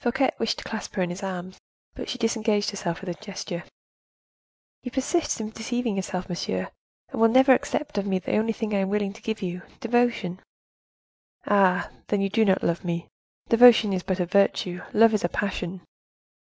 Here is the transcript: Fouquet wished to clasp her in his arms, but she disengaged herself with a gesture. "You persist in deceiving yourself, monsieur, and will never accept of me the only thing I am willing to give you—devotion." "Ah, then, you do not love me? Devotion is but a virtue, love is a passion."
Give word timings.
Fouquet 0.00 0.32
wished 0.40 0.58
to 0.58 0.64
clasp 0.64 0.96
her 0.96 1.02
in 1.02 1.10
his 1.10 1.22
arms, 1.22 1.60
but 1.94 2.08
she 2.08 2.18
disengaged 2.18 2.70
herself 2.70 3.00
with 3.00 3.08
a 3.10 3.22
gesture. 3.24 3.62
"You 4.82 4.90
persist 4.90 5.40
in 5.40 5.50
deceiving 5.50 5.94
yourself, 5.94 6.28
monsieur, 6.28 6.72
and 7.10 7.20
will 7.20 7.28
never 7.28 7.52
accept 7.52 7.96
of 7.96 8.04
me 8.04 8.18
the 8.18 8.36
only 8.36 8.52
thing 8.52 8.74
I 8.74 8.78
am 8.78 8.88
willing 8.90 9.12
to 9.12 9.22
give 9.22 9.42
you—devotion." 9.42 10.40
"Ah, 11.46 11.88
then, 12.08 12.20
you 12.20 12.28
do 12.28 12.44
not 12.44 12.64
love 12.64 12.84
me? 12.84 13.06
Devotion 13.48 13.92
is 13.92 14.02
but 14.02 14.18
a 14.18 14.26
virtue, 14.26 14.80
love 14.92 15.14
is 15.14 15.22
a 15.22 15.28
passion." 15.28 15.82